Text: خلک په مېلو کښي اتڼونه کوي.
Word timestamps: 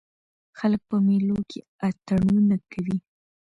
خلک 0.57 0.81
په 0.89 0.95
مېلو 1.05 1.37
کښي 1.49 1.61
اتڼونه 1.87 2.55
کوي. 2.71 2.97